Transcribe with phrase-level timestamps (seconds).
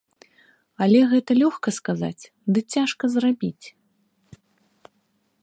[0.85, 2.23] Але гэта лёгка сказаць,
[2.55, 3.77] ды цяжка зрабіць!